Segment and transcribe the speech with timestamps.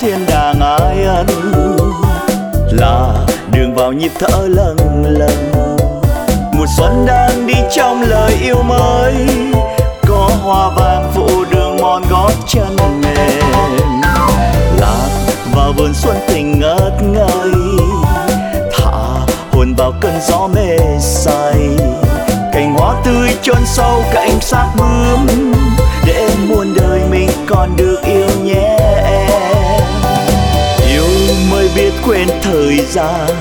[0.00, 1.26] thiên đàng ai ân.
[2.70, 5.52] Là đường vào nhịp thở lần lần
[6.52, 9.14] mùa xuân đang đi trong lời yêu mới.
[10.06, 14.00] Có hoa vàng phủ đường mòn gót chân mềm.
[14.78, 15.08] Lạc
[15.54, 17.52] vào vườn xuân tình ngất ngây.
[18.72, 18.90] Thả
[19.52, 21.68] hồn vào cơn gió mê say.
[22.52, 25.26] Cành hoa tươi chôn sâu cạnh xác bướm.
[32.70, 33.36] Thời gian.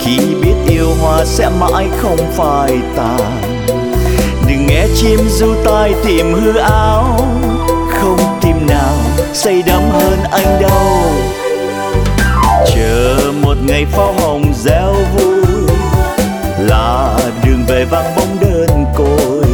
[0.00, 3.42] Khi biết yêu hoa sẽ mãi không phai tàn.
[4.48, 7.16] Đừng nghe chim du tai tìm hư áo.
[8.00, 8.94] Không tim nào
[9.34, 11.12] say đắm hơn anh đâu.
[12.74, 15.44] Chờ một ngày pháo hồng reo vui.
[16.58, 19.44] Là đường về vang bóng đơn côi.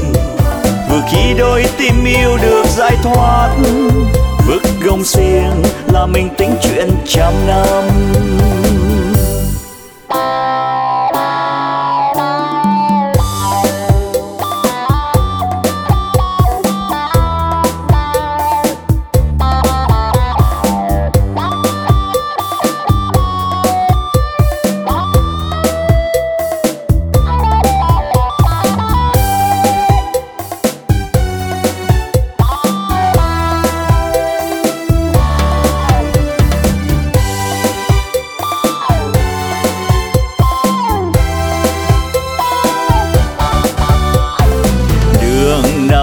[0.90, 3.56] Vừa khi đôi tim yêu được giải thoát.
[4.48, 7.84] Bước gông xiềng là mình tính chuyện trăm năm.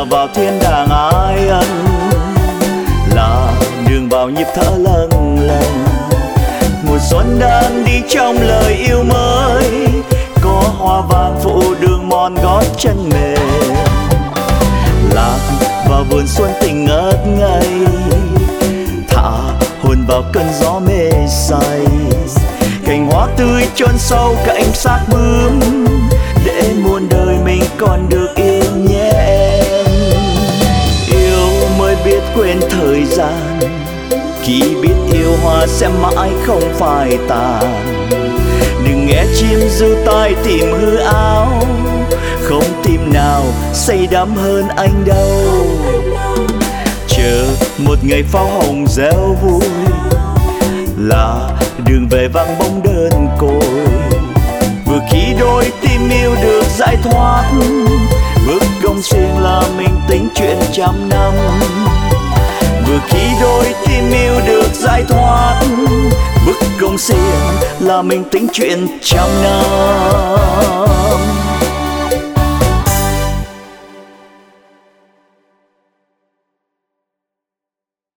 [0.09, 1.65] Vào thiên đàng ai ân.
[3.15, 3.53] Là
[3.89, 5.85] đường vào nhịp thở lần lần
[6.87, 9.87] mùa xuân đang đi trong lời yêu mới.
[10.41, 13.73] Có hoa vàng phụ đường mòn gót chân mềm.
[15.13, 15.39] Lạc
[15.89, 17.67] vào vườn xuân tình ngất ngây.
[19.09, 19.31] Thả
[19.83, 21.85] hồn vào cơn gió mê say.
[22.85, 25.82] Cành hoa tươi chôn sâu cạnh xác bướm.
[32.43, 33.59] Quên thời gian.
[34.41, 37.85] Khi biết yêu hoa sẽ mãi không phai tàn.
[38.85, 41.47] Đừng nghe chim du tai tìm hư áo.
[42.43, 43.43] Không tim nào
[43.73, 45.65] say đắm hơn anh đâu.
[47.07, 47.45] Chờ
[47.77, 49.69] một ngày pháo hồng reo vui.
[50.97, 51.49] Là
[51.85, 53.83] đường về vang bóng đơn côi.
[54.85, 57.51] Vừa khi đôi tim yêu được giải thoát.
[58.47, 61.33] Bước công xiềng là mình tính chuyện trăm năm
[62.93, 65.61] vừa khi đôi tim yêu được giải thoát,
[66.45, 67.17] bức công xiềng
[67.79, 71.42] là mình tính chuyện trăm năm.